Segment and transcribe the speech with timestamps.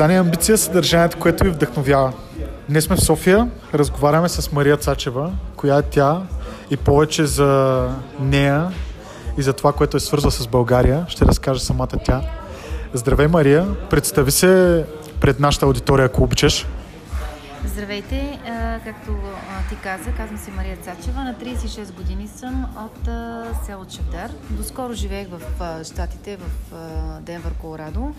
[0.00, 2.12] Състезание Амбиция съдържанието, което ви вдъхновява.
[2.68, 6.22] Днес сме в София, разговаряме с Мария Цачева, коя е тя
[6.70, 7.88] и повече за
[8.20, 8.72] нея
[9.38, 11.04] и за това, което е свързва с България.
[11.08, 12.22] Ще разкаже самата тя.
[12.94, 13.66] Здравей, Мария.
[13.90, 14.84] Представи се
[15.20, 16.66] пред нашата аудитория, ако обичаш.
[17.64, 18.38] Здравейте,
[18.84, 19.12] както
[19.68, 23.08] ти каза, казвам се Мария Цачева, на 36 години съм от
[23.66, 24.30] село Чевдар.
[24.50, 25.40] Доскоро живеех в
[25.84, 26.74] Штатите, в
[27.20, 28.14] Денвър, Колорадо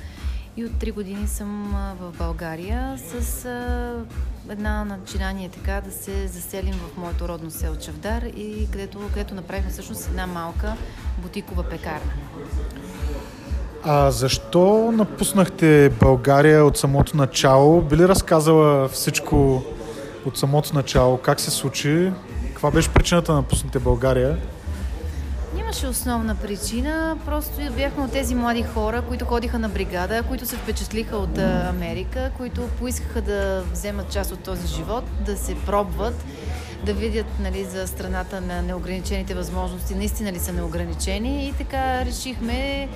[0.58, 3.46] и от 3 години съм в България с
[4.50, 9.72] една начинание така да се заселим в моето родно село Чавдар и където, където направихме
[9.72, 10.74] всъщност една малка
[11.18, 12.12] бутикова пекарна.
[13.84, 17.82] А защо напуснахте България от самото начало?
[17.82, 19.64] Би ли разказала всичко
[20.26, 21.18] от самото начало?
[21.18, 22.12] Как се случи?
[22.48, 24.38] Каква беше причината да напуснете България?
[25.72, 30.56] Нямаше основна причина, просто бяхме от тези млади хора, които ходиха на бригада, които се
[30.56, 31.38] впечатлиха от
[31.70, 36.14] Америка, които поискаха да вземат част от този живот, да се пробват,
[36.86, 41.48] да видят нали, за страната на неограничените възможности, наистина ли са неограничени.
[41.48, 42.90] И така решихме,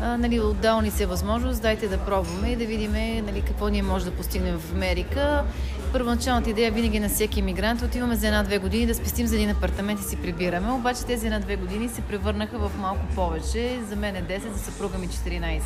[0.00, 2.92] нали, отдал ни се възможност, дайте да пробваме и да видим
[3.24, 5.44] нали, какво ние може да постигнем в Америка.
[5.92, 7.82] Първоначалната идея винаги на всеки иммигрант.
[7.82, 11.56] Отиваме за една-две години да спестим за един апартамент и си прибираме, обаче тези една-две
[11.56, 13.78] години се превърнаха в малко повече.
[13.88, 15.60] За мен е 10, за съпруга ми 14.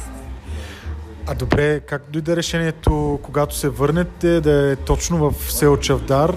[1.27, 6.35] А добре, как дойде решението, когато се върнете, да е точно в село Чавдар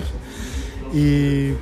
[0.95, 1.53] и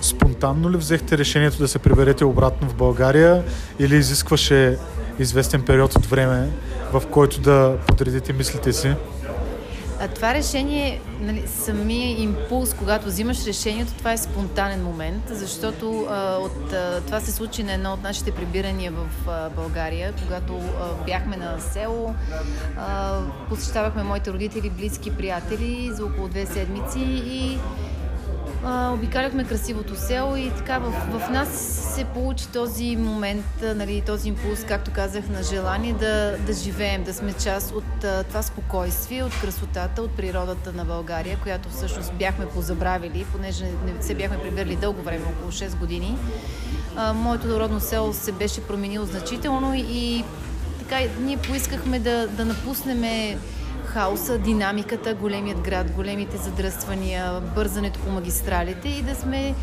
[0.00, 3.44] спонтанно ли взехте решението да се приберете обратно в България
[3.78, 4.78] или изискваше
[5.18, 6.48] известен период от време,
[6.92, 8.94] в който да подредите мислите си?
[10.00, 16.36] А това решение, нали, самия импулс, когато взимаш решението, това е спонтанен момент, защото а,
[16.36, 21.04] от, а, това се случи на едно от нашите прибирания в а, България, когато а,
[21.06, 22.14] бяхме на село,
[22.76, 27.58] а, посещавахме моите родители, близки приятели за около две седмици и
[28.64, 31.48] а, обикаляхме красивото село и така в, в нас
[31.94, 37.14] се получи този момент, нали, този импулс, както казах, на желание да, да живеем, да
[37.14, 42.46] сме част от а, това спокойствие, от красотата, от природата на България, която всъщност бяхме
[42.46, 46.18] позабравили, понеже не се бяхме приберли дълго време, около 6 години.
[46.96, 50.24] А, моето родно село се беше променило значително и
[50.78, 53.04] така ние поискахме да, да напуснем
[53.88, 59.54] хаоса, динамиката, големият град, големите задръствания, бързането по магистралите и да сме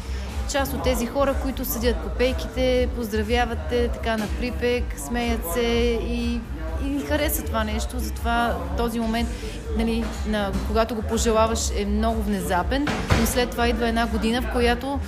[0.51, 5.61] част от тези хора, които седят по пейките, поздравявате така на припек, смеят се
[6.07, 6.39] и,
[6.85, 7.99] и хареса това нещо.
[7.99, 9.29] Затова този момент,
[9.77, 12.87] нали, на, когато го пожелаваш, е много внезапен,
[13.19, 14.99] но след това идва една година, в която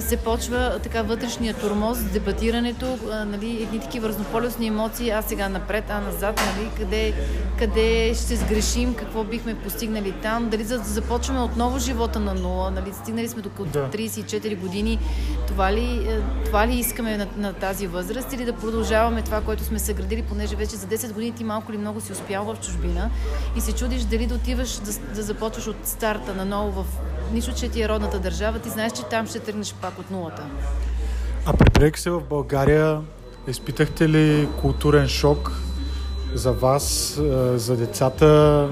[0.00, 6.00] се почва така вътрешния турмоз, дебатирането, нали, едни такива разнополюсни емоции, а сега напред, а
[6.00, 7.14] назад, нали, къде,
[7.58, 12.92] къде ще сгрешим, какво бихме постигнали там, дали за започваме отново живота на нула, нали,
[12.92, 14.98] стигнали сме до 34 години,
[15.46, 19.64] това ли, е, това ли искаме на, на тази възраст или да продължаваме това, което
[19.64, 23.10] сме съградили, понеже вече за 10 години ти малко ли много си успял в чужбина
[23.56, 26.86] и се чудиш дали да отиваш да, да започваш от старта наново в
[27.32, 30.42] нищо, че ти е родната държава, ти знаеш, че там ще тръгнеш пак от нулата.
[31.46, 33.00] А припрек се в България,
[33.48, 35.52] изпитахте ли културен шок
[36.34, 38.68] за вас, е, за децата?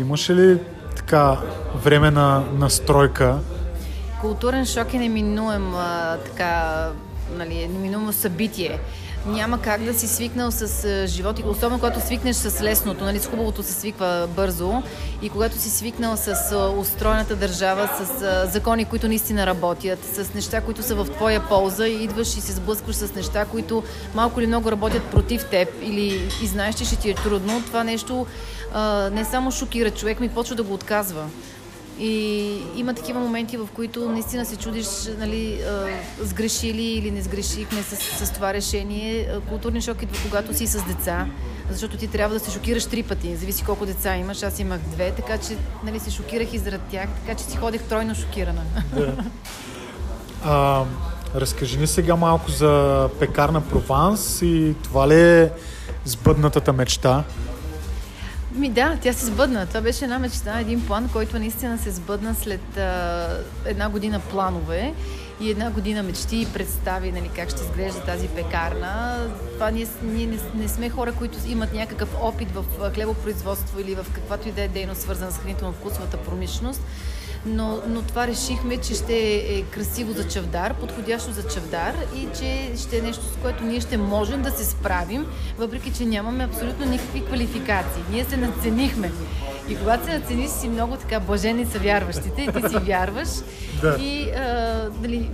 [0.00, 0.58] Имаше ли
[0.96, 1.38] така
[1.84, 3.38] време на настройка?
[4.20, 5.72] Културен шок е неминуем
[6.24, 6.88] така,
[7.36, 8.78] нали, неминуемо събитие
[9.26, 13.26] няма как да си свикнал с живот, и особено когато свикнеш с лесното, нали, с
[13.26, 14.82] хубавото се свиква бързо
[15.22, 20.82] и когато си свикнал с устроената държава, с закони, които наистина работят, с неща, които
[20.82, 23.82] са в твоя полза и идваш и се сблъскваш с неща, които
[24.14, 27.84] малко или много работят против теб или и знаеш, че ще ти е трудно, това
[27.84, 28.26] нещо
[28.74, 31.24] а, не само шокира човек, ми почва да го отказва.
[31.98, 34.86] И има такива моменти, в които наистина се чудиш,
[35.18, 35.60] нали,
[36.20, 39.28] сгрешили или не сгрешихме с, с това решение.
[39.48, 41.26] Културни шок идва, когато си с деца,
[41.70, 44.42] защото ти трябва да се шокираш три пъти, зависи колко деца имаш.
[44.42, 47.82] Аз имах две, така че нали, се шокирах и заради тях, така че си ходех
[47.82, 48.62] тройно шокирана.
[48.96, 49.14] Да.
[50.44, 50.84] А,
[51.34, 55.50] разкажи ни сега малко за пекарна Прованс и това ли е
[56.04, 57.24] сбъднатата мечта?
[58.54, 59.66] Ми да, тя се сбъдна.
[59.66, 63.28] Това беше една мечта, един план, който наистина се сбъдна след а,
[63.66, 64.94] една година планове
[65.40, 69.18] и една година мечти и представи нали, как ще изглежда тази пекарна.
[69.54, 72.64] Това ние, ние не, не сме хора, които имат някакъв опит в
[72.94, 76.80] хлебопроизводство или в каквато и да е дейност, свързана с хранително-вкусовата промишленост
[77.46, 82.72] но, но това решихме, че ще е красиво за чавдар, подходящо за чавдар и че
[82.82, 85.26] ще е нещо, с което ние ще можем да се справим,
[85.58, 88.02] въпреки че нямаме абсолютно никакви квалификации.
[88.10, 89.12] Ние се наценихме.
[89.68, 93.28] И когато се нацениш, си много така блажени са вярващите и ти си вярваш.
[93.80, 93.96] да.
[94.00, 95.30] И а, дали,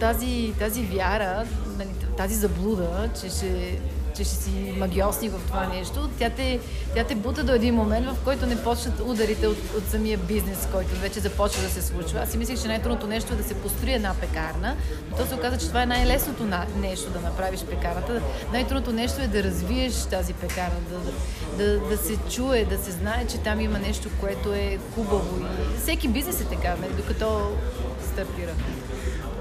[0.00, 1.44] тази, тази вяра,
[1.78, 3.78] нали, тази заблуда, че ще
[4.16, 6.60] че ще си магиосник в това нещо, тя те,
[6.94, 10.68] тя те бута до един момент, в който не почнат ударите от, от самия бизнес,
[10.72, 12.20] който вече започва да се случва.
[12.20, 14.76] Аз си мислех, че най-трудното нещо е да се построи една пекарна,
[15.10, 18.22] но то се оказа, че това е най-лесното на, нещо да направиш пекарната.
[18.52, 23.26] Най-трудното нещо е да развиеш тази пекарна, да, да, да се чуе, да се знае,
[23.26, 25.46] че там има нещо, което е хубаво.
[25.74, 27.56] И всеки бизнес е така, нали, докато
[28.12, 28.52] стартира.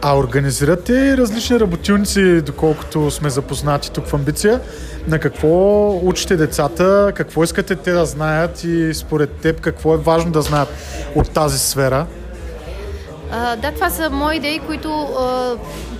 [0.01, 4.59] А организирате различни работилници, доколкото сме запознати тук в Амбиция.
[5.07, 10.31] На какво учите децата, какво искате те да знаят и според теб какво е важно
[10.31, 10.69] да знаят
[11.15, 12.05] от тази сфера?
[13.31, 15.07] А, да, това са мои идеи, които,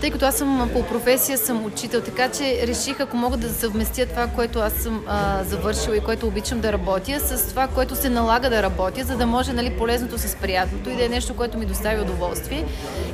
[0.01, 4.05] тъй като аз съм по професия, съм учител, така че реших, ако мога да съвместя
[4.05, 8.09] това, което аз съм а, завършила и което обичам да работя, с това, което се
[8.09, 11.57] налага да работя, за да може нали, полезното с приятното и да е нещо, което
[11.57, 12.65] ми достави удоволствие.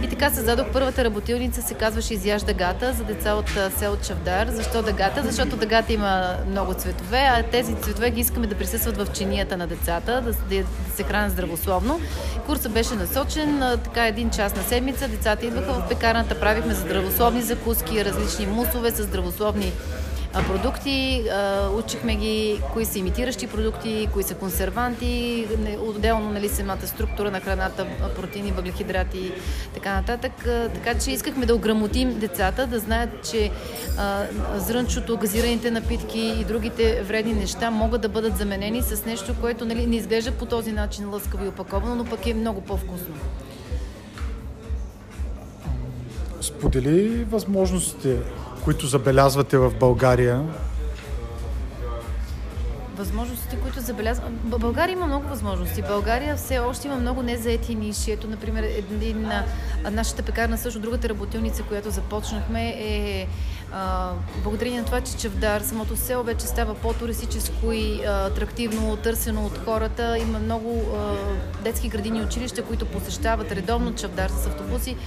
[0.04, 4.48] И така създадох първата работилница, се казваше Изяж дъгата за деца от село Чавдар.
[4.48, 5.22] Защо дъгата?
[5.24, 9.68] Защото дъгата има много цветове, а тези цветове ги искаме да присъстват в чинията на
[9.68, 12.00] децата, да, да, да се хранят здравословно.
[12.46, 15.08] Курсът беше насочен така един час на седмица.
[15.08, 19.72] Децата идваха в пекарната, правихме здравословни закуски, различни мусове с здравословни
[20.48, 21.24] продукти.
[21.78, 25.48] Учихме ги кои са имитиращи продукти, кои са консерванти,
[25.88, 29.32] отделно нали, самата структура на храната, протеини, въглехидрати,
[29.74, 30.32] така нататък.
[30.74, 33.52] Така че искахме да ограмотим децата, да знаят, че
[34.58, 39.88] зрънчото, газираните напитки и другите вредни неща могат да бъдат заменени с нещо, което нали,
[39.88, 43.16] не изглежда по този начин лъскаво и опаковано, но пък е много по-вкусно.
[46.42, 48.18] Сподели възможностите,
[48.64, 50.44] които забелязвате в България.
[52.96, 54.40] Възможностите, които забелязвам.
[54.44, 55.82] България има много възможности.
[55.82, 58.12] България все още има много незаети ниши.
[58.12, 59.30] Ето, например, един,
[59.92, 63.28] нашата пекарна, също другата работилница, която започнахме е
[63.72, 64.12] а,
[64.44, 69.58] благодарение на това, че Чавдар, самото село вече става по-туристическо и а, атрактивно, търсено от
[69.58, 70.18] хората.
[70.18, 71.16] Има много а,
[71.64, 74.98] детски градини и училища, които посещават редовно Чавдар с автобуси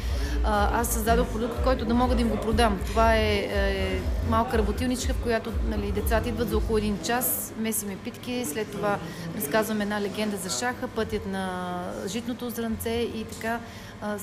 [0.44, 2.80] а, аз създадох продукт, който да мога да им го продам.
[2.86, 7.96] Това е, е малка работилничка, в която нали, децата идват за около един час, месиме
[7.96, 8.98] питки, след това
[9.36, 11.74] разказваме една легенда за шаха, пътят на
[12.06, 13.60] житното зранце и така.
[14.06, 14.16] А,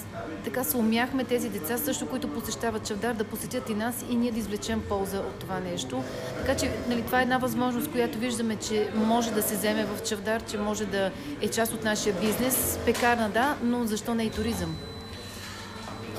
[0.44, 4.32] така се умяхме тези деца, също които посещават Чавдар, да посетят и нас и ние
[4.32, 6.04] да извлечем полза от това нещо.
[6.38, 10.04] Така че нали, това е една възможност, която виждаме, че може да се вземе в
[10.04, 11.12] Чавдар, че може да
[11.42, 12.80] е част от нашия бизнес.
[12.86, 14.76] Пекарна, да, но защо не и туризъм?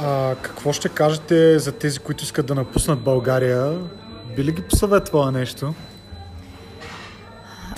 [0.01, 3.79] А, какво ще кажете за тези, които искат да напуснат България?
[4.37, 5.75] Би ли ги посъветвала нещо?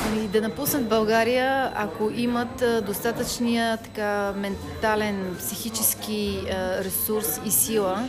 [0.06, 6.42] Ами да напуснат България, ако имат достатъчния така, ментален, психически
[6.84, 8.08] ресурс и сила,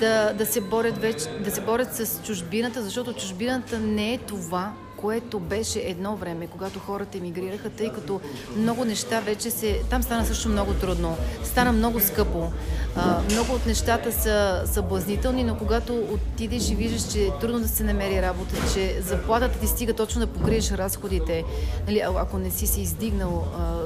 [0.00, 4.72] да, да, се борят вече, да се борят с чужбината, защото чужбината не е това,
[5.00, 8.20] което беше едно време, когато хората емигрираха, тъй като
[8.56, 9.80] много неща вече се...
[9.90, 11.16] Там стана също много трудно.
[11.44, 12.52] Стана много скъпо.
[12.96, 17.68] А, много от нещата са съблазнителни, но когато отидеш и виждаш, че е трудно да
[17.68, 21.44] се намери работа, че заплатата ти стига точно да покриеш разходите,
[21.86, 23.78] нали, ако не си се издигнал а,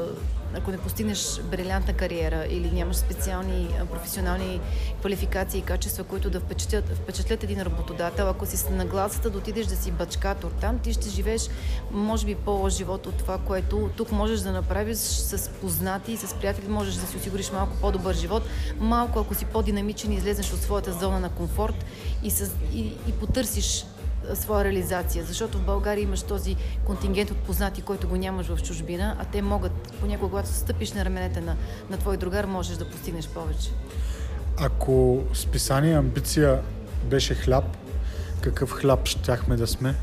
[0.56, 4.60] ако не постигнеш брилянтна кариера или нямаш специални професионални
[5.00, 9.66] квалификации и качества, които да впечатлят, впечатлят един работодател, ако си на гласата да отидеш
[9.66, 11.48] да си бачкатор там, ти ще живееш,
[11.90, 16.68] може би, по-живот от това, което тук можеш да направиш с познати и с приятели,
[16.68, 18.42] можеш да си осигуриш малко по-добър живот,
[18.78, 21.84] малко ако си по-динамичен и излезеш от своята зона на комфорт
[22.22, 23.86] и, с, и, и потърсиш
[24.34, 29.16] своя реализация, защото в България имаш този контингент от познати, който го нямаш в чужбина,
[29.18, 31.56] а те могат, понякога, когато стъпиш на раменете на,
[31.90, 33.70] на твой другар, можеш да постигнеш повече.
[34.56, 36.62] Ако списание амбиция
[37.04, 37.64] беше хляб,
[38.40, 39.94] какъв хляб щяхме да сме?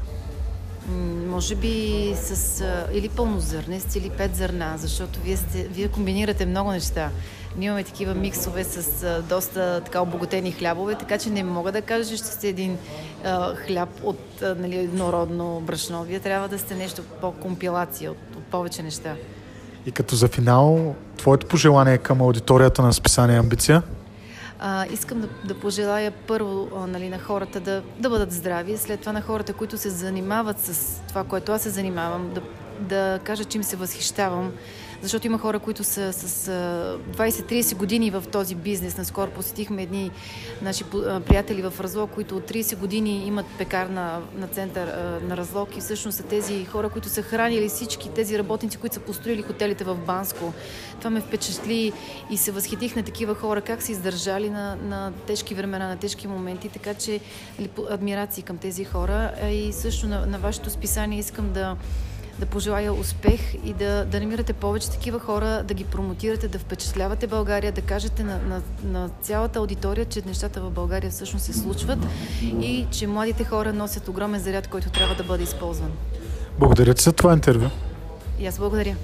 [1.29, 6.71] Може би с а, или пълнозърнест, или пет зърна, защото вие, сте, вие комбинирате много
[6.71, 7.09] неща.
[7.57, 11.81] Ние имаме такива миксове с а, доста така обогатени хлябове, така че не мога да
[11.81, 12.77] кажа, че ще сте един
[13.25, 16.03] а, хляб от а, нали, еднородно брашно.
[16.03, 19.15] Вие трябва да сте нещо по-компилация, от, от повече неща.
[19.85, 23.81] И като за финал, твоето пожелание към аудиторията на списание Амбиция?
[24.63, 28.99] А, искам да, да пожелая първо а, нали, на хората да, да бъдат здрави, след
[28.99, 32.41] това на хората, които се занимават с това, което аз се занимавам, да,
[32.79, 34.51] да кажа, че им се възхищавам,
[35.01, 36.51] защото има хора, които са с
[37.17, 38.97] 20-30 години в този бизнес.
[38.97, 40.11] Наскоро посетихме едни
[40.61, 40.83] наши
[41.27, 44.87] приятели в Разлог, които от 30 години имат пекарна на център
[45.27, 48.99] на Разлог и всъщност са тези хора, които са хранили всички тези работници, които са
[48.99, 50.53] построили хотелите в Банско.
[50.97, 51.93] Това ме впечатли
[52.29, 56.27] и се възхитих на такива хора, как са издържали на, на тежки времена, на тежки
[56.27, 57.19] моменти, така че
[57.59, 59.31] нали, адмирации към тези хора.
[59.51, 61.77] И също на, на вашето списание искам да
[62.41, 67.27] да пожелая успех и да, да намирате повече такива хора, да ги промотирате, да впечатлявате
[67.27, 71.99] България, да кажете на, на, на цялата аудитория, че нещата в България всъщност се случват
[72.41, 75.91] и че младите хора носят огромен заряд, който трябва да бъде използван.
[76.59, 77.69] Благодаря ти за това интервю.
[78.39, 78.95] И аз благодаря.